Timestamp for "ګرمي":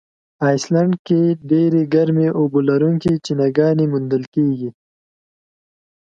1.93-2.27